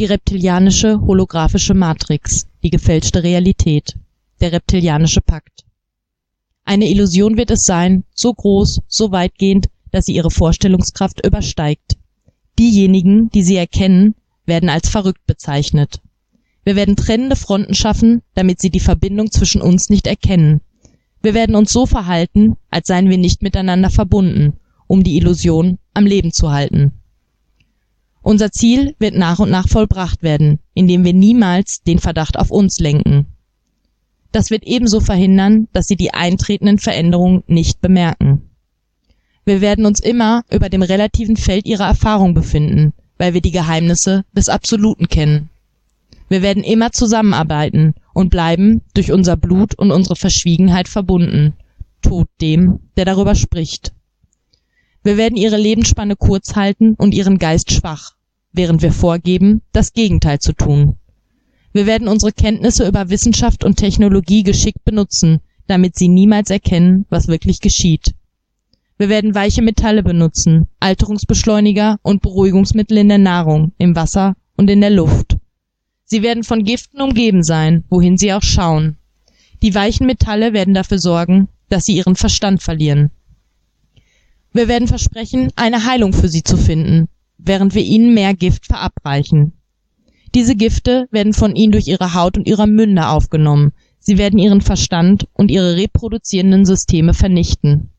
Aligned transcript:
Die 0.00 0.06
reptilianische 0.06 1.02
holographische 1.02 1.74
Matrix, 1.74 2.46
die 2.62 2.70
gefälschte 2.70 3.22
Realität, 3.22 3.96
der 4.40 4.50
reptilianische 4.50 5.20
Pakt. 5.20 5.66
Eine 6.64 6.88
Illusion 6.88 7.36
wird 7.36 7.50
es 7.50 7.64
sein, 7.64 8.04
so 8.14 8.32
groß, 8.32 8.80
so 8.88 9.12
weitgehend, 9.12 9.68
dass 9.90 10.06
sie 10.06 10.14
ihre 10.14 10.30
Vorstellungskraft 10.30 11.22
übersteigt. 11.26 11.98
Diejenigen, 12.58 13.28
die 13.28 13.42
sie 13.42 13.56
erkennen, 13.56 14.14
werden 14.46 14.70
als 14.70 14.88
verrückt 14.88 15.26
bezeichnet. 15.26 16.00
Wir 16.64 16.76
werden 16.76 16.96
trennende 16.96 17.36
Fronten 17.36 17.74
schaffen, 17.74 18.22
damit 18.32 18.58
sie 18.58 18.70
die 18.70 18.80
Verbindung 18.80 19.30
zwischen 19.30 19.60
uns 19.60 19.90
nicht 19.90 20.06
erkennen. 20.06 20.62
Wir 21.20 21.34
werden 21.34 21.54
uns 21.54 21.74
so 21.74 21.84
verhalten, 21.84 22.56
als 22.70 22.86
seien 22.86 23.10
wir 23.10 23.18
nicht 23.18 23.42
miteinander 23.42 23.90
verbunden, 23.90 24.54
um 24.86 25.04
die 25.04 25.18
Illusion 25.18 25.76
am 25.92 26.06
Leben 26.06 26.32
zu 26.32 26.50
halten. 26.50 26.99
Unser 28.22 28.52
Ziel 28.52 28.94
wird 28.98 29.14
nach 29.14 29.38
und 29.38 29.50
nach 29.50 29.68
vollbracht 29.68 30.22
werden, 30.22 30.58
indem 30.74 31.04
wir 31.04 31.14
niemals 31.14 31.82
den 31.82 31.98
Verdacht 31.98 32.38
auf 32.38 32.50
uns 32.50 32.78
lenken. 32.78 33.26
Das 34.32 34.50
wird 34.50 34.64
ebenso 34.64 35.00
verhindern, 35.00 35.68
dass 35.72 35.86
sie 35.86 35.96
die 35.96 36.12
eintretenden 36.12 36.78
Veränderungen 36.78 37.42
nicht 37.46 37.80
bemerken. 37.80 38.50
Wir 39.44 39.60
werden 39.60 39.86
uns 39.86 40.00
immer 40.00 40.42
über 40.50 40.68
dem 40.68 40.82
relativen 40.82 41.36
Feld 41.36 41.66
ihrer 41.66 41.86
Erfahrung 41.86 42.34
befinden, 42.34 42.92
weil 43.18 43.34
wir 43.34 43.40
die 43.40 43.50
Geheimnisse 43.50 44.24
des 44.32 44.48
Absoluten 44.48 45.08
kennen. 45.08 45.48
Wir 46.28 46.42
werden 46.42 46.62
immer 46.62 46.92
zusammenarbeiten 46.92 47.94
und 48.14 48.30
bleiben 48.30 48.82
durch 48.94 49.10
unser 49.10 49.36
Blut 49.36 49.74
und 49.76 49.90
unsere 49.90 50.14
Verschwiegenheit 50.14 50.86
verbunden, 50.86 51.54
Tod 52.02 52.28
dem, 52.40 52.80
der 52.96 53.04
darüber 53.04 53.34
spricht. 53.34 53.92
Wir 55.02 55.16
werden 55.16 55.36
ihre 55.36 55.56
Lebensspanne 55.56 56.14
kurz 56.14 56.56
halten 56.56 56.94
und 56.94 57.14
ihren 57.14 57.38
Geist 57.38 57.72
schwach, 57.72 58.12
während 58.52 58.82
wir 58.82 58.92
vorgeben, 58.92 59.62
das 59.72 59.92
Gegenteil 59.94 60.40
zu 60.40 60.52
tun. 60.52 60.96
Wir 61.72 61.86
werden 61.86 62.08
unsere 62.08 62.32
Kenntnisse 62.32 62.86
über 62.86 63.08
Wissenschaft 63.08 63.64
und 63.64 63.76
Technologie 63.76 64.42
geschickt 64.42 64.84
benutzen, 64.84 65.40
damit 65.66 65.96
sie 65.96 66.08
niemals 66.08 66.50
erkennen, 66.50 67.06
was 67.08 67.28
wirklich 67.28 67.60
geschieht. 67.60 68.14
Wir 68.98 69.08
werden 69.08 69.34
weiche 69.34 69.62
Metalle 69.62 70.02
benutzen, 70.02 70.66
Alterungsbeschleuniger 70.80 71.98
und 72.02 72.20
Beruhigungsmittel 72.20 72.98
in 72.98 73.08
der 73.08 73.18
Nahrung, 73.18 73.72
im 73.78 73.96
Wasser 73.96 74.36
und 74.56 74.68
in 74.68 74.82
der 74.82 74.90
Luft. 74.90 75.38
Sie 76.04 76.22
werden 76.22 76.44
von 76.44 76.64
Giften 76.64 77.00
umgeben 77.00 77.42
sein, 77.42 77.84
wohin 77.88 78.18
sie 78.18 78.34
auch 78.34 78.42
schauen. 78.42 78.96
Die 79.62 79.74
weichen 79.74 80.06
Metalle 80.06 80.52
werden 80.52 80.74
dafür 80.74 80.98
sorgen, 80.98 81.48
dass 81.70 81.86
sie 81.86 81.94
ihren 81.96 82.16
Verstand 82.16 82.62
verlieren. 82.62 83.10
Wir 84.52 84.66
werden 84.66 84.88
versprechen, 84.88 85.52
eine 85.56 85.84
Heilung 85.84 86.12
für 86.12 86.28
sie 86.28 86.42
zu 86.42 86.56
finden, 86.56 87.08
während 87.38 87.74
wir 87.74 87.82
ihnen 87.82 88.14
mehr 88.14 88.34
Gift 88.34 88.66
verabreichen. 88.66 89.52
Diese 90.34 90.56
Gifte 90.56 91.08
werden 91.10 91.32
von 91.32 91.54
ihnen 91.54 91.72
durch 91.72 91.86
ihre 91.86 92.14
Haut 92.14 92.36
und 92.36 92.46
ihre 92.46 92.66
Münder 92.66 93.10
aufgenommen. 93.10 93.72
Sie 93.98 94.18
werden 94.18 94.38
ihren 94.38 94.60
Verstand 94.60 95.28
und 95.34 95.50
ihre 95.50 95.76
reproduzierenden 95.76 96.64
Systeme 96.64 97.14
vernichten. 97.14 97.90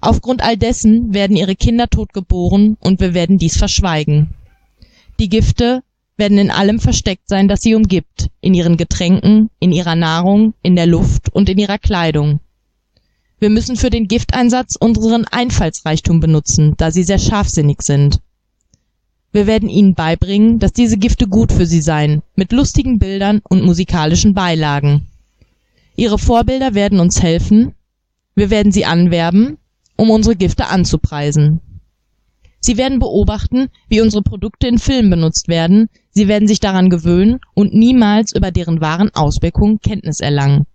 Aufgrund 0.00 0.42
all 0.42 0.56
dessen 0.56 1.14
werden 1.14 1.36
ihre 1.36 1.56
Kinder 1.56 1.88
tot 1.88 2.12
geboren 2.12 2.76
und 2.80 3.00
wir 3.00 3.14
werden 3.14 3.38
dies 3.38 3.56
verschweigen. 3.56 4.34
Die 5.18 5.28
Gifte 5.28 5.82
werden 6.16 6.38
in 6.38 6.50
allem 6.50 6.80
versteckt 6.80 7.28
sein, 7.28 7.48
das 7.48 7.60
sie 7.60 7.74
umgibt, 7.74 8.30
in 8.40 8.54
ihren 8.54 8.76
Getränken, 8.76 9.50
in 9.58 9.72
ihrer 9.72 9.94
Nahrung, 9.94 10.54
in 10.62 10.76
der 10.76 10.86
Luft 10.86 11.28
und 11.32 11.48
in 11.48 11.58
ihrer 11.58 11.78
Kleidung. 11.78 12.40
Wir 13.38 13.50
müssen 13.50 13.76
für 13.76 13.90
den 13.90 14.08
Gifteinsatz 14.08 14.76
unseren 14.76 15.26
Einfallsreichtum 15.26 16.20
benutzen, 16.20 16.74
da 16.78 16.90
sie 16.90 17.02
sehr 17.02 17.18
scharfsinnig 17.18 17.82
sind. 17.82 18.20
Wir 19.30 19.46
werden 19.46 19.68
ihnen 19.68 19.94
beibringen, 19.94 20.58
dass 20.58 20.72
diese 20.72 20.96
Gifte 20.96 21.28
gut 21.28 21.52
für 21.52 21.66
sie 21.66 21.82
seien, 21.82 22.22
mit 22.34 22.52
lustigen 22.52 22.98
Bildern 22.98 23.42
und 23.46 23.62
musikalischen 23.62 24.32
Beilagen. 24.32 25.06
Ihre 25.96 26.18
Vorbilder 26.18 26.72
werden 26.74 26.98
uns 26.98 27.22
helfen, 27.22 27.74
wir 28.34 28.48
werden 28.48 28.72
sie 28.72 28.86
anwerben, 28.86 29.58
um 29.96 30.08
unsere 30.08 30.36
Gifte 30.36 30.68
anzupreisen. 30.68 31.60
Sie 32.60 32.78
werden 32.78 32.98
beobachten, 32.98 33.68
wie 33.88 34.00
unsere 34.00 34.22
Produkte 34.22 34.66
in 34.66 34.78
Filmen 34.78 35.10
benutzt 35.10 35.48
werden, 35.48 35.90
sie 36.10 36.26
werden 36.26 36.48
sich 36.48 36.60
daran 36.60 36.88
gewöhnen 36.88 37.40
und 37.52 37.74
niemals 37.74 38.34
über 38.34 38.50
deren 38.50 38.80
wahren 38.80 39.10
Auswirkungen 39.14 39.80
Kenntnis 39.80 40.20
erlangen. 40.20 40.66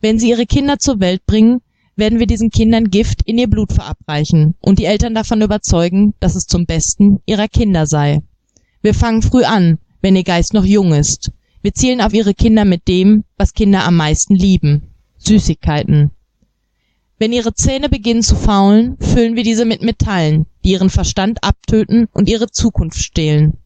Wenn 0.00 0.18
sie 0.18 0.30
ihre 0.30 0.46
Kinder 0.46 0.78
zur 0.78 1.00
Welt 1.00 1.26
bringen, 1.26 1.60
werden 2.00 2.18
wir 2.18 2.26
diesen 2.26 2.50
Kindern 2.50 2.90
Gift 2.90 3.22
in 3.24 3.38
ihr 3.38 3.48
Blut 3.48 3.72
verabreichen 3.72 4.54
und 4.60 4.80
die 4.80 4.86
Eltern 4.86 5.14
davon 5.14 5.42
überzeugen, 5.42 6.14
dass 6.18 6.34
es 6.34 6.46
zum 6.46 6.66
Besten 6.66 7.20
ihrer 7.26 7.46
Kinder 7.46 7.86
sei. 7.86 8.22
Wir 8.82 8.94
fangen 8.94 9.22
früh 9.22 9.44
an, 9.44 9.78
wenn 10.00 10.16
ihr 10.16 10.24
Geist 10.24 10.54
noch 10.54 10.64
jung 10.64 10.92
ist. 10.92 11.30
Wir 11.62 11.74
zielen 11.74 12.00
auf 12.00 12.14
ihre 12.14 12.34
Kinder 12.34 12.64
mit 12.64 12.88
dem, 12.88 13.24
was 13.36 13.54
Kinder 13.54 13.84
am 13.84 13.96
meisten 13.96 14.34
lieben. 14.34 14.88
Süßigkeiten. 15.18 16.10
Wenn 17.18 17.32
ihre 17.32 17.52
Zähne 17.52 17.90
beginnen 17.90 18.22
zu 18.22 18.34
faulen, 18.34 18.96
füllen 18.98 19.36
wir 19.36 19.42
diese 19.42 19.66
mit 19.66 19.82
Metallen, 19.82 20.46
die 20.64 20.70
ihren 20.70 20.88
Verstand 20.88 21.44
abtöten 21.44 22.08
und 22.12 22.30
ihre 22.30 22.50
Zukunft 22.50 22.98
stehlen. 22.98 23.58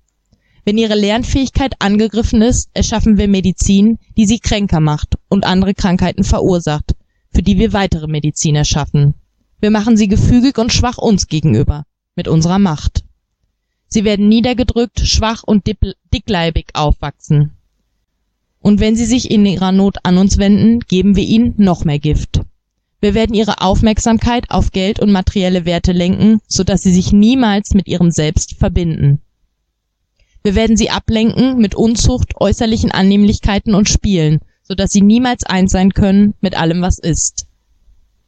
Wenn 0.64 0.76
ihre 0.76 0.96
Lernfähigkeit 0.96 1.74
angegriffen 1.78 2.42
ist, 2.42 2.68
erschaffen 2.74 3.16
wir 3.16 3.28
Medizin, 3.28 3.98
die 4.16 4.26
sie 4.26 4.40
kränker 4.40 4.80
macht 4.80 5.14
und 5.28 5.44
andere 5.44 5.74
Krankheiten 5.74 6.24
verursacht, 6.24 6.96
für 7.34 7.42
die 7.42 7.58
wir 7.58 7.72
weitere 7.72 8.06
Medizin 8.06 8.56
erschaffen. 8.56 9.14
Wir 9.60 9.70
machen 9.70 9.96
sie 9.96 10.08
gefügig 10.08 10.58
und 10.58 10.72
schwach 10.72 10.98
uns 10.98 11.26
gegenüber, 11.26 11.84
mit 12.16 12.28
unserer 12.28 12.58
Macht. 12.58 13.04
Sie 13.88 14.04
werden 14.04 14.28
niedergedrückt, 14.28 15.00
schwach 15.00 15.42
und 15.44 15.66
dickleibig 16.12 16.66
aufwachsen. 16.74 17.52
Und 18.60 18.80
wenn 18.80 18.96
sie 18.96 19.04
sich 19.04 19.30
in 19.30 19.44
ihrer 19.44 19.72
Not 19.72 19.98
an 20.04 20.16
uns 20.16 20.38
wenden, 20.38 20.80
geben 20.80 21.16
wir 21.16 21.24
ihnen 21.24 21.54
noch 21.58 21.84
mehr 21.84 21.98
Gift. 21.98 22.40
Wir 23.00 23.12
werden 23.12 23.34
ihre 23.34 23.60
Aufmerksamkeit 23.60 24.50
auf 24.50 24.70
Geld 24.70 24.98
und 25.00 25.12
materielle 25.12 25.66
Werte 25.66 25.92
lenken, 25.92 26.40
so 26.48 26.64
dass 26.64 26.82
sie 26.82 26.92
sich 26.92 27.12
niemals 27.12 27.74
mit 27.74 27.86
ihrem 27.86 28.10
Selbst 28.10 28.54
verbinden. 28.54 29.20
Wir 30.42 30.54
werden 30.54 30.76
sie 30.76 30.90
ablenken 30.90 31.58
mit 31.58 31.74
Unzucht, 31.74 32.40
äußerlichen 32.40 32.90
Annehmlichkeiten 32.90 33.74
und 33.74 33.88
Spielen, 33.88 34.40
so 34.66 34.74
dass 34.74 34.90
sie 34.90 35.02
niemals 35.02 35.44
eins 35.44 35.72
sein 35.72 35.92
können 35.92 36.34
mit 36.40 36.58
allem, 36.58 36.82
was 36.82 36.98
ist. 36.98 37.46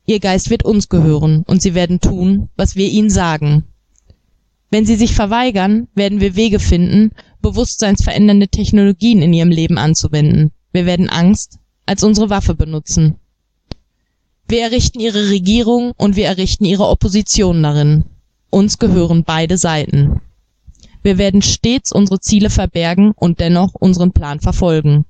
Ihr 0.06 0.20
Geist 0.20 0.50
wird 0.50 0.64
uns 0.64 0.88
gehören, 0.88 1.42
und 1.46 1.62
sie 1.62 1.74
werden 1.74 2.00
tun, 2.00 2.48
was 2.56 2.76
wir 2.76 2.88
ihnen 2.88 3.10
sagen. 3.10 3.64
Wenn 4.70 4.86
sie 4.86 4.96
sich 4.96 5.14
verweigern, 5.14 5.88
werden 5.94 6.20
wir 6.20 6.36
Wege 6.36 6.60
finden, 6.60 7.12
bewusstseinsverändernde 7.40 8.48
Technologien 8.48 9.22
in 9.22 9.32
ihrem 9.32 9.50
Leben 9.50 9.78
anzuwenden. 9.78 10.52
Wir 10.72 10.86
werden 10.86 11.08
Angst 11.08 11.58
als 11.86 12.02
unsere 12.04 12.30
Waffe 12.30 12.54
benutzen. 12.54 13.16
Wir 14.48 14.62
errichten 14.62 15.00
ihre 15.00 15.30
Regierung 15.30 15.92
und 15.96 16.14
wir 16.14 16.26
errichten 16.26 16.64
ihre 16.64 16.86
Opposition 16.86 17.62
darin. 17.62 18.04
Uns 18.50 18.78
gehören 18.78 19.24
beide 19.24 19.58
Seiten. 19.58 20.20
Wir 21.02 21.18
werden 21.18 21.42
stets 21.42 21.92
unsere 21.92 22.20
Ziele 22.20 22.50
verbergen 22.50 23.12
und 23.16 23.40
dennoch 23.40 23.74
unseren 23.74 24.12
Plan 24.12 24.40
verfolgen. 24.40 25.04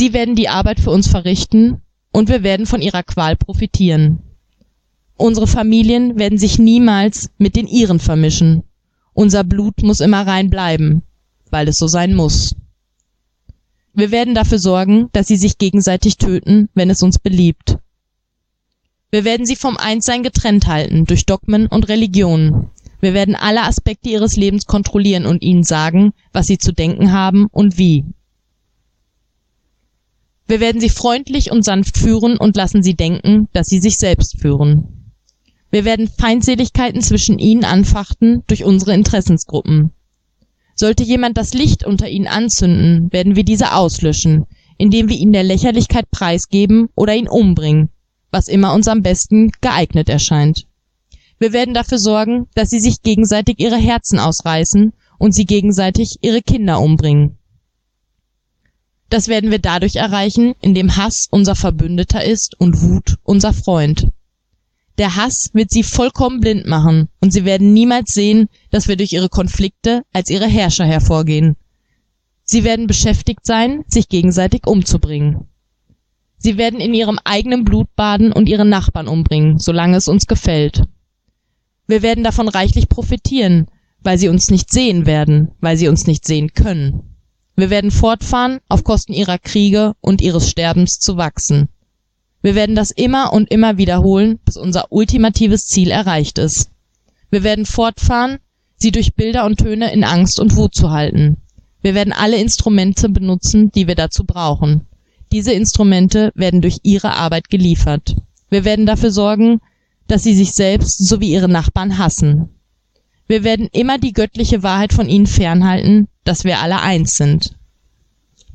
Sie 0.00 0.14
werden 0.14 0.34
die 0.34 0.48
Arbeit 0.48 0.80
für 0.80 0.92
uns 0.92 1.08
verrichten 1.08 1.82
und 2.10 2.30
wir 2.30 2.42
werden 2.42 2.64
von 2.64 2.80
ihrer 2.80 3.02
Qual 3.02 3.36
profitieren. 3.36 4.20
Unsere 5.14 5.46
Familien 5.46 6.18
werden 6.18 6.38
sich 6.38 6.58
niemals 6.58 7.28
mit 7.36 7.54
den 7.54 7.66
ihren 7.66 7.98
vermischen. 8.00 8.62
Unser 9.12 9.44
Blut 9.44 9.82
muss 9.82 10.00
immer 10.00 10.26
rein 10.26 10.48
bleiben, 10.48 11.02
weil 11.50 11.68
es 11.68 11.76
so 11.76 11.86
sein 11.86 12.14
muss. 12.14 12.56
Wir 13.92 14.10
werden 14.10 14.34
dafür 14.34 14.58
sorgen, 14.58 15.10
dass 15.12 15.26
sie 15.26 15.36
sich 15.36 15.58
gegenseitig 15.58 16.16
töten, 16.16 16.70
wenn 16.72 16.88
es 16.88 17.02
uns 17.02 17.18
beliebt. 17.18 17.76
Wir 19.10 19.24
werden 19.24 19.44
sie 19.44 19.56
vom 19.56 19.76
Einssein 19.76 20.22
getrennt 20.22 20.66
halten 20.66 21.04
durch 21.04 21.26
Dogmen 21.26 21.66
und 21.66 21.90
Religionen. 21.90 22.70
Wir 23.00 23.12
werden 23.12 23.36
alle 23.36 23.64
Aspekte 23.64 24.08
ihres 24.08 24.36
Lebens 24.36 24.64
kontrollieren 24.64 25.26
und 25.26 25.42
ihnen 25.42 25.62
sagen, 25.62 26.14
was 26.32 26.46
sie 26.46 26.56
zu 26.56 26.72
denken 26.72 27.12
haben 27.12 27.48
und 27.52 27.76
wie. 27.76 28.06
Wir 30.50 30.58
werden 30.58 30.80
sie 30.80 30.88
freundlich 30.88 31.52
und 31.52 31.64
sanft 31.64 31.96
führen 31.96 32.36
und 32.36 32.56
lassen 32.56 32.82
sie 32.82 32.96
denken, 32.96 33.46
dass 33.52 33.68
sie 33.68 33.78
sich 33.78 33.98
selbst 33.98 34.36
führen. 34.40 35.12
Wir 35.70 35.84
werden 35.84 36.08
Feindseligkeiten 36.08 37.02
zwischen 37.02 37.38
ihnen 37.38 37.62
anfachten 37.62 38.42
durch 38.48 38.64
unsere 38.64 38.92
Interessensgruppen. 38.92 39.92
Sollte 40.74 41.04
jemand 41.04 41.38
das 41.38 41.54
Licht 41.54 41.86
unter 41.86 42.08
ihnen 42.08 42.26
anzünden, 42.26 43.12
werden 43.12 43.36
wir 43.36 43.44
diese 43.44 43.74
auslöschen, 43.74 44.44
indem 44.76 45.08
wir 45.08 45.16
ihn 45.16 45.30
der 45.32 45.44
Lächerlichkeit 45.44 46.10
preisgeben 46.10 46.88
oder 46.96 47.14
ihn 47.14 47.28
umbringen, 47.28 47.90
was 48.32 48.48
immer 48.48 48.74
uns 48.74 48.88
am 48.88 49.02
besten 49.02 49.52
geeignet 49.60 50.08
erscheint. 50.08 50.66
Wir 51.38 51.52
werden 51.52 51.74
dafür 51.74 51.98
sorgen, 51.98 52.48
dass 52.56 52.70
sie 52.70 52.80
sich 52.80 53.02
gegenseitig 53.02 53.60
ihre 53.60 53.78
Herzen 53.78 54.18
ausreißen 54.18 54.94
und 55.16 55.32
sie 55.32 55.44
gegenseitig 55.44 56.16
ihre 56.22 56.42
Kinder 56.42 56.80
umbringen. 56.80 57.36
Das 59.10 59.26
werden 59.26 59.50
wir 59.50 59.58
dadurch 59.58 59.96
erreichen, 59.96 60.54
indem 60.60 60.96
Hass 60.96 61.26
unser 61.30 61.56
Verbündeter 61.56 62.24
ist 62.24 62.58
und 62.58 62.80
Wut 62.80 63.16
unser 63.24 63.52
Freund. 63.52 64.08
Der 64.98 65.16
Hass 65.16 65.50
wird 65.52 65.70
sie 65.70 65.82
vollkommen 65.82 66.40
blind 66.40 66.66
machen, 66.66 67.08
und 67.20 67.32
sie 67.32 67.44
werden 67.44 67.72
niemals 67.72 68.12
sehen, 68.12 68.48
dass 68.70 68.86
wir 68.86 68.96
durch 68.96 69.12
ihre 69.12 69.28
Konflikte 69.28 70.02
als 70.12 70.30
ihre 70.30 70.46
Herrscher 70.46 70.84
hervorgehen. 70.84 71.56
Sie 72.44 72.62
werden 72.62 72.86
beschäftigt 72.86 73.44
sein, 73.44 73.84
sich 73.88 74.08
gegenseitig 74.08 74.66
umzubringen. 74.66 75.48
Sie 76.38 76.56
werden 76.56 76.80
in 76.80 76.94
ihrem 76.94 77.18
eigenen 77.24 77.64
Blut 77.64 77.88
baden 77.96 78.32
und 78.32 78.48
ihre 78.48 78.64
Nachbarn 78.64 79.08
umbringen, 79.08 79.58
solange 79.58 79.96
es 79.96 80.06
uns 80.06 80.26
gefällt. 80.26 80.84
Wir 81.88 82.02
werden 82.02 82.22
davon 82.22 82.48
reichlich 82.48 82.88
profitieren, 82.88 83.66
weil 84.02 84.18
sie 84.18 84.28
uns 84.28 84.50
nicht 84.50 84.70
sehen 84.70 85.04
werden, 85.04 85.50
weil 85.60 85.76
sie 85.76 85.88
uns 85.88 86.06
nicht 86.06 86.24
sehen 86.24 86.52
können. 86.54 87.09
Wir 87.60 87.68
werden 87.68 87.90
fortfahren, 87.90 88.60
auf 88.70 88.84
Kosten 88.84 89.12
ihrer 89.12 89.36
Kriege 89.36 89.92
und 90.00 90.22
ihres 90.22 90.48
Sterbens 90.48 90.98
zu 90.98 91.18
wachsen. 91.18 91.68
Wir 92.40 92.54
werden 92.54 92.74
das 92.74 92.90
immer 92.90 93.34
und 93.34 93.50
immer 93.50 93.76
wiederholen, 93.76 94.38
bis 94.46 94.56
unser 94.56 94.90
ultimatives 94.90 95.66
Ziel 95.66 95.90
erreicht 95.90 96.38
ist. 96.38 96.70
Wir 97.28 97.42
werden 97.42 97.66
fortfahren, 97.66 98.38
sie 98.76 98.92
durch 98.92 99.14
Bilder 99.14 99.44
und 99.44 99.58
Töne 99.58 99.92
in 99.92 100.04
Angst 100.04 100.40
und 100.40 100.56
Wut 100.56 100.74
zu 100.74 100.90
halten. 100.90 101.36
Wir 101.82 101.94
werden 101.94 102.14
alle 102.14 102.38
Instrumente 102.38 103.10
benutzen, 103.10 103.70
die 103.72 103.86
wir 103.86 103.94
dazu 103.94 104.24
brauchen. 104.24 104.86
Diese 105.30 105.52
Instrumente 105.52 106.32
werden 106.34 106.62
durch 106.62 106.78
ihre 106.82 107.12
Arbeit 107.12 107.50
geliefert. 107.50 108.16
Wir 108.48 108.64
werden 108.64 108.86
dafür 108.86 109.10
sorgen, 109.10 109.60
dass 110.08 110.22
sie 110.22 110.34
sich 110.34 110.52
selbst 110.52 110.96
sowie 110.96 111.34
ihre 111.34 111.50
Nachbarn 111.50 111.98
hassen. 111.98 112.48
Wir 113.28 113.44
werden 113.44 113.68
immer 113.70 113.98
die 113.98 114.14
göttliche 114.14 114.62
Wahrheit 114.62 114.94
von 114.94 115.10
ihnen 115.10 115.26
fernhalten, 115.26 116.08
dass 116.24 116.44
wir 116.44 116.60
alle 116.60 116.80
eins 116.80 117.16
sind. 117.16 117.56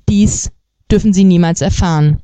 Dies 0.08 0.52
dürfen 0.92 1.14
sie 1.14 1.24
niemals 1.24 1.62
erfahren. 1.62 2.22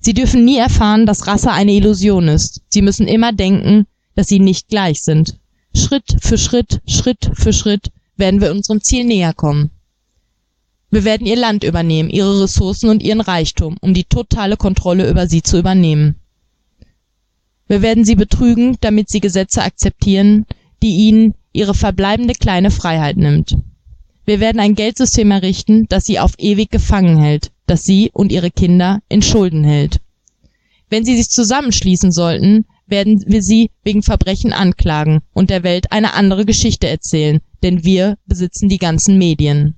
Sie 0.00 0.14
dürfen 0.14 0.44
nie 0.44 0.58
erfahren, 0.58 1.06
dass 1.06 1.26
Rasse 1.26 1.50
eine 1.50 1.72
Illusion 1.72 2.28
ist. 2.28 2.62
Sie 2.68 2.82
müssen 2.82 3.08
immer 3.08 3.32
denken, 3.32 3.86
dass 4.14 4.28
sie 4.28 4.38
nicht 4.38 4.68
gleich 4.68 5.02
sind. 5.02 5.38
Schritt 5.74 6.16
für 6.20 6.38
Schritt, 6.38 6.80
Schritt 6.86 7.30
für 7.34 7.52
Schritt 7.52 7.90
werden 8.16 8.40
wir 8.40 8.50
unserem 8.50 8.82
Ziel 8.82 9.04
näher 9.04 9.32
kommen. 9.32 9.70
Wir 10.90 11.04
werden 11.04 11.26
ihr 11.26 11.36
Land 11.36 11.64
übernehmen, 11.64 12.10
ihre 12.10 12.42
Ressourcen 12.42 12.88
und 12.88 13.02
ihren 13.02 13.20
Reichtum, 13.20 13.76
um 13.80 13.94
die 13.94 14.04
totale 14.04 14.56
Kontrolle 14.56 15.10
über 15.10 15.26
sie 15.26 15.42
zu 15.42 15.58
übernehmen. 15.58 16.14
Wir 17.66 17.82
werden 17.82 18.04
sie 18.04 18.14
betrügen, 18.14 18.76
damit 18.80 19.08
sie 19.08 19.20
Gesetze 19.20 19.62
akzeptieren, 19.62 20.46
die 20.82 20.94
ihnen 21.08 21.34
ihre 21.52 21.74
verbleibende 21.74 22.34
kleine 22.34 22.70
Freiheit 22.70 23.16
nimmt. 23.16 23.56
Wir 24.26 24.40
werden 24.40 24.60
ein 24.60 24.74
Geldsystem 24.74 25.30
errichten, 25.30 25.86
das 25.88 26.04
sie 26.04 26.18
auf 26.18 26.32
ewig 26.38 26.70
gefangen 26.70 27.18
hält, 27.18 27.52
das 27.66 27.84
sie 27.84 28.10
und 28.12 28.32
ihre 28.32 28.50
Kinder 28.50 29.00
in 29.08 29.22
Schulden 29.22 29.64
hält. 29.64 30.00
Wenn 30.88 31.04
sie 31.04 31.16
sich 31.16 31.28
zusammenschließen 31.28 32.12
sollten, 32.12 32.64
werden 32.86 33.24
wir 33.26 33.42
sie 33.42 33.70
wegen 33.82 34.02
Verbrechen 34.02 34.52
anklagen 34.52 35.20
und 35.32 35.50
der 35.50 35.62
Welt 35.62 35.92
eine 35.92 36.14
andere 36.14 36.44
Geschichte 36.44 36.88
erzählen, 36.88 37.40
denn 37.62 37.84
wir 37.84 38.16
besitzen 38.26 38.68
die 38.68 38.78
ganzen 38.78 39.18
Medien. 39.18 39.74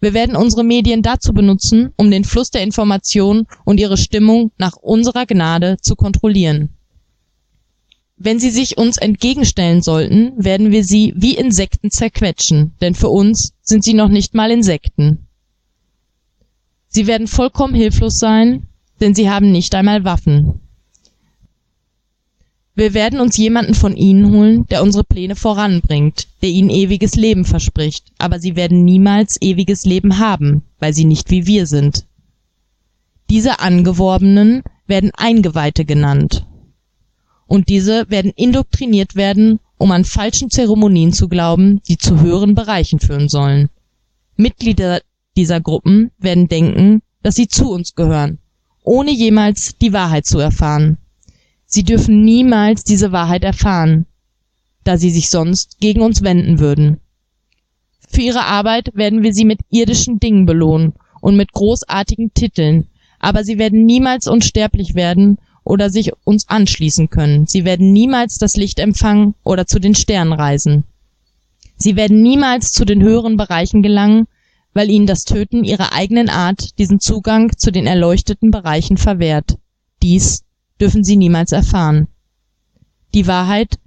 Wir 0.00 0.14
werden 0.14 0.36
unsere 0.36 0.62
Medien 0.62 1.02
dazu 1.02 1.32
benutzen, 1.32 1.92
um 1.96 2.10
den 2.10 2.24
Fluss 2.24 2.50
der 2.50 2.62
Information 2.62 3.46
und 3.64 3.80
ihre 3.80 3.96
Stimmung 3.96 4.52
nach 4.56 4.76
unserer 4.76 5.26
Gnade 5.26 5.76
zu 5.82 5.96
kontrollieren. 5.96 6.77
Wenn 8.20 8.40
sie 8.40 8.50
sich 8.50 8.76
uns 8.76 8.96
entgegenstellen 8.96 9.80
sollten, 9.80 10.32
werden 10.36 10.72
wir 10.72 10.84
sie 10.84 11.14
wie 11.16 11.36
Insekten 11.36 11.90
zerquetschen, 11.92 12.72
denn 12.80 12.96
für 12.96 13.08
uns 13.08 13.52
sind 13.62 13.84
sie 13.84 13.94
noch 13.94 14.08
nicht 14.08 14.34
mal 14.34 14.50
Insekten. 14.50 15.26
Sie 16.88 17.06
werden 17.06 17.28
vollkommen 17.28 17.74
hilflos 17.74 18.18
sein, 18.18 18.64
denn 19.00 19.14
sie 19.14 19.30
haben 19.30 19.52
nicht 19.52 19.72
einmal 19.74 20.02
Waffen. 20.04 20.60
Wir 22.74 22.92
werden 22.94 23.20
uns 23.20 23.36
jemanden 23.36 23.74
von 23.74 23.96
ihnen 23.96 24.32
holen, 24.32 24.66
der 24.66 24.82
unsere 24.82 25.04
Pläne 25.04 25.36
voranbringt, 25.36 26.26
der 26.42 26.50
ihnen 26.50 26.70
ewiges 26.70 27.14
Leben 27.14 27.44
verspricht, 27.44 28.12
aber 28.18 28.40
sie 28.40 28.56
werden 28.56 28.84
niemals 28.84 29.36
ewiges 29.40 29.84
Leben 29.84 30.18
haben, 30.18 30.62
weil 30.80 30.92
sie 30.92 31.04
nicht 31.04 31.30
wie 31.30 31.46
wir 31.46 31.66
sind. 31.66 32.04
Diese 33.30 33.60
Angeworbenen 33.60 34.62
werden 34.86 35.12
Eingeweihte 35.16 35.84
genannt. 35.84 36.46
Und 37.48 37.70
diese 37.70 38.08
werden 38.10 38.30
indoktriniert 38.36 39.16
werden, 39.16 39.58
um 39.78 39.90
an 39.90 40.04
falschen 40.04 40.50
Zeremonien 40.50 41.14
zu 41.14 41.28
glauben, 41.28 41.80
die 41.88 41.96
zu 41.96 42.20
höheren 42.20 42.54
Bereichen 42.54 43.00
führen 43.00 43.30
sollen. 43.30 43.70
Mitglieder 44.36 45.00
dieser 45.34 45.60
Gruppen 45.60 46.10
werden 46.18 46.48
denken, 46.48 47.00
dass 47.22 47.36
sie 47.36 47.48
zu 47.48 47.70
uns 47.70 47.94
gehören, 47.94 48.38
ohne 48.82 49.12
jemals 49.12 49.78
die 49.78 49.94
Wahrheit 49.94 50.26
zu 50.26 50.38
erfahren. 50.38 50.98
Sie 51.64 51.84
dürfen 51.84 52.22
niemals 52.22 52.84
diese 52.84 53.12
Wahrheit 53.12 53.44
erfahren, 53.44 54.04
da 54.84 54.98
sie 54.98 55.10
sich 55.10 55.30
sonst 55.30 55.78
gegen 55.80 56.02
uns 56.02 56.22
wenden 56.22 56.58
würden. 56.58 57.00
Für 58.10 58.20
ihre 58.20 58.44
Arbeit 58.44 58.90
werden 58.94 59.22
wir 59.22 59.32
sie 59.32 59.44
mit 59.46 59.60
irdischen 59.70 60.20
Dingen 60.20 60.44
belohnen 60.44 60.92
und 61.22 61.36
mit 61.36 61.52
großartigen 61.52 62.32
Titeln, 62.34 62.88
aber 63.18 63.42
sie 63.42 63.58
werden 63.58 63.86
niemals 63.86 64.28
unsterblich 64.28 64.94
werden 64.94 65.38
oder 65.68 65.90
sich 65.90 66.12
uns 66.24 66.48
anschließen 66.48 67.10
können. 67.10 67.46
Sie 67.46 67.64
werden 67.64 67.92
niemals 67.92 68.38
das 68.38 68.56
Licht 68.56 68.78
empfangen 68.78 69.34
oder 69.44 69.66
zu 69.66 69.78
den 69.78 69.94
Sternen 69.94 70.32
reisen. 70.32 70.84
Sie 71.76 71.94
werden 71.94 72.22
niemals 72.22 72.72
zu 72.72 72.84
den 72.84 73.02
höheren 73.02 73.36
Bereichen 73.36 73.82
gelangen, 73.82 74.26
weil 74.72 74.90
ihnen 74.90 75.06
das 75.06 75.24
Töten 75.24 75.64
ihrer 75.64 75.92
eigenen 75.92 76.30
Art 76.30 76.78
diesen 76.78 77.00
Zugang 77.00 77.56
zu 77.56 77.70
den 77.70 77.86
erleuchteten 77.86 78.50
Bereichen 78.50 78.96
verwehrt. 78.96 79.58
Dies 80.02 80.42
dürfen 80.80 81.04
sie 81.04 81.16
niemals 81.16 81.52
erfahren. 81.52 82.08
Die 83.14 83.26
Wahrheit 83.26 83.78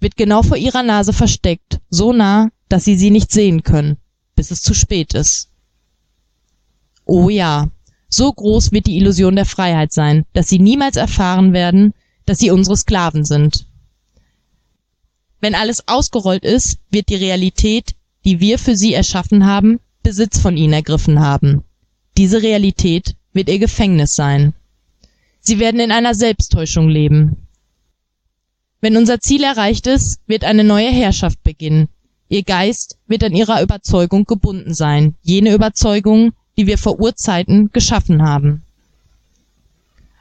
wird 0.00 0.16
genau 0.16 0.42
vor 0.42 0.56
ihrer 0.56 0.82
Nase 0.82 1.12
versteckt, 1.12 1.80
so 1.90 2.12
nah, 2.12 2.48
dass 2.68 2.84
sie 2.84 2.96
sie 2.96 3.10
nicht 3.10 3.30
sehen 3.30 3.62
können, 3.62 3.98
bis 4.34 4.50
es 4.50 4.62
zu 4.62 4.74
spät 4.74 5.14
ist. 5.14 5.50
Oh 7.04 7.28
ja, 7.28 7.70
so 8.16 8.32
groß 8.32 8.72
wird 8.72 8.86
die 8.86 8.96
Illusion 8.96 9.36
der 9.36 9.44
Freiheit 9.44 9.92
sein, 9.92 10.24
dass 10.32 10.48
sie 10.48 10.58
niemals 10.58 10.96
erfahren 10.96 11.52
werden, 11.52 11.92
dass 12.24 12.38
sie 12.38 12.50
unsere 12.50 12.76
Sklaven 12.76 13.24
sind. 13.24 13.66
Wenn 15.40 15.54
alles 15.54 15.86
ausgerollt 15.86 16.44
ist, 16.44 16.78
wird 16.90 17.08
die 17.10 17.16
Realität, 17.16 17.94
die 18.24 18.40
wir 18.40 18.58
für 18.58 18.76
sie 18.76 18.94
erschaffen 18.94 19.46
haben, 19.46 19.80
Besitz 20.02 20.38
von 20.38 20.56
ihnen 20.56 20.72
ergriffen 20.72 21.20
haben. 21.20 21.62
Diese 22.16 22.42
Realität 22.42 23.16
wird 23.32 23.48
ihr 23.48 23.58
Gefängnis 23.58 24.14
sein. 24.14 24.54
Sie 25.40 25.58
werden 25.58 25.80
in 25.80 25.92
einer 25.92 26.14
Selbsttäuschung 26.14 26.88
leben. 26.88 27.46
Wenn 28.80 28.96
unser 28.96 29.20
Ziel 29.20 29.44
erreicht 29.44 29.86
ist, 29.86 30.20
wird 30.26 30.44
eine 30.44 30.64
neue 30.64 30.90
Herrschaft 30.90 31.42
beginnen. 31.42 31.88
Ihr 32.28 32.42
Geist 32.42 32.98
wird 33.06 33.22
an 33.22 33.34
ihrer 33.34 33.62
Überzeugung 33.62 34.24
gebunden 34.24 34.74
sein, 34.74 35.14
jene 35.22 35.54
Überzeugung, 35.54 36.32
die 36.56 36.66
wir 36.66 36.78
vor 36.78 37.00
Urzeiten 37.00 37.70
geschaffen 37.72 38.22
haben. 38.22 38.62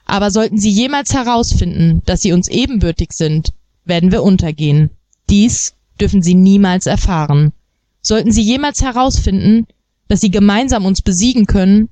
Aber 0.06 0.32
sollten 0.32 0.58
sie 0.58 0.70
jemals 0.70 1.14
herausfinden, 1.14 2.02
dass 2.06 2.22
sie 2.22 2.32
uns 2.32 2.48
ebenbürtig 2.48 3.12
sind, 3.14 3.54
werden 3.86 4.12
wir 4.12 4.24
untergehen. 4.24 4.92
Dies 5.30 5.74
dürfen 6.00 6.22
sie 6.22 6.36
niemals 6.36 6.86
erfahren. 6.86 7.54
Sollten 8.02 8.32
sie 8.32 8.44
jemals 8.44 8.82
herausfinden, 8.82 9.66
dass 10.08 10.22
sie 10.22 10.30
gemeinsam 10.30 10.86
uns 10.86 11.02
besiegen 11.02 11.48
können, 11.48 11.90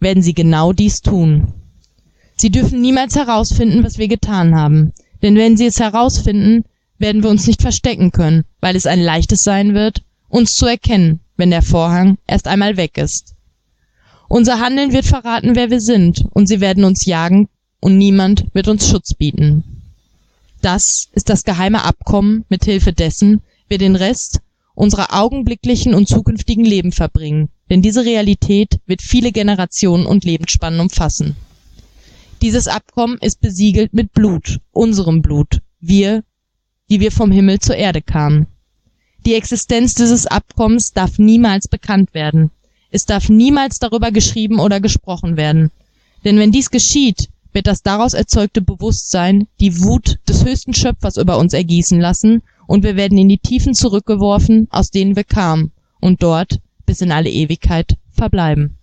werden 0.00 0.22
sie 0.22 0.34
genau 0.34 0.72
dies 0.72 1.00
tun. 1.00 1.54
Sie 2.36 2.50
dürfen 2.50 2.80
niemals 2.80 3.14
herausfinden, 3.14 3.84
was 3.84 3.96
wir 3.96 4.08
getan 4.08 4.54
haben. 4.54 4.92
Denn 5.22 5.36
wenn 5.36 5.56
sie 5.56 5.66
es 5.66 5.80
herausfinden, 5.80 6.64
werden 6.98 7.22
wir 7.22 7.30
uns 7.30 7.46
nicht 7.46 7.62
verstecken 7.62 8.12
können, 8.12 8.44
weil 8.60 8.76
es 8.76 8.86
ein 8.86 9.00
leichtes 9.00 9.42
sein 9.42 9.72
wird, 9.72 10.02
uns 10.28 10.54
zu 10.54 10.66
erkennen, 10.66 11.20
wenn 11.36 11.50
der 11.50 11.62
Vorhang 11.62 12.18
erst 12.26 12.46
einmal 12.46 12.76
weg 12.76 12.98
ist. 12.98 13.33
Unser 14.28 14.60
Handeln 14.60 14.92
wird 14.92 15.04
verraten, 15.04 15.54
wer 15.54 15.70
wir 15.70 15.80
sind, 15.80 16.24
und 16.32 16.46
sie 16.46 16.60
werden 16.60 16.84
uns 16.84 17.04
jagen, 17.04 17.48
und 17.80 17.98
niemand 17.98 18.46
wird 18.54 18.68
uns 18.68 18.88
Schutz 18.88 19.14
bieten. 19.14 19.64
Das 20.62 21.08
ist 21.12 21.28
das 21.28 21.44
geheime 21.44 21.84
Abkommen, 21.84 22.44
mit 22.48 22.64
Hilfe 22.64 22.92
dessen 22.92 23.42
wir 23.68 23.78
den 23.78 23.96
Rest 23.96 24.40
unserer 24.74 25.14
augenblicklichen 25.14 25.94
und 25.94 26.08
zukünftigen 26.08 26.64
Leben 26.64 26.92
verbringen, 26.92 27.48
denn 27.70 27.82
diese 27.82 28.04
Realität 28.04 28.80
wird 28.86 29.02
viele 29.02 29.30
Generationen 29.30 30.06
und 30.06 30.24
Lebensspannen 30.24 30.80
umfassen. 30.80 31.36
Dieses 32.42 32.68
Abkommen 32.68 33.18
ist 33.20 33.40
besiegelt 33.40 33.94
mit 33.94 34.12
Blut, 34.12 34.60
unserem 34.72 35.22
Blut, 35.22 35.60
wir, 35.80 36.24
die 36.90 37.00
wir 37.00 37.12
vom 37.12 37.30
Himmel 37.30 37.60
zur 37.60 37.76
Erde 37.76 38.02
kamen. 38.02 38.46
Die 39.24 39.34
Existenz 39.34 39.94
dieses 39.94 40.26
Abkommens 40.26 40.92
darf 40.92 41.18
niemals 41.18 41.68
bekannt 41.68 42.12
werden. 42.12 42.50
Es 42.94 43.06
darf 43.06 43.28
niemals 43.28 43.80
darüber 43.80 44.12
geschrieben 44.12 44.60
oder 44.60 44.80
gesprochen 44.80 45.36
werden. 45.36 45.72
Denn 46.24 46.38
wenn 46.38 46.52
dies 46.52 46.70
geschieht, 46.70 47.28
wird 47.52 47.66
das 47.66 47.82
daraus 47.82 48.14
erzeugte 48.14 48.62
Bewusstsein 48.62 49.48
die 49.58 49.82
Wut 49.82 50.20
des 50.28 50.44
höchsten 50.44 50.74
Schöpfers 50.74 51.16
über 51.16 51.38
uns 51.38 51.54
ergießen 51.54 51.98
lassen, 51.98 52.42
und 52.68 52.84
wir 52.84 52.94
werden 52.94 53.18
in 53.18 53.28
die 53.28 53.38
Tiefen 53.38 53.74
zurückgeworfen, 53.74 54.68
aus 54.70 54.92
denen 54.92 55.16
wir 55.16 55.24
kamen, 55.24 55.72
und 56.00 56.22
dort 56.22 56.60
bis 56.86 57.00
in 57.00 57.10
alle 57.10 57.30
Ewigkeit 57.30 57.96
verbleiben 58.12 58.78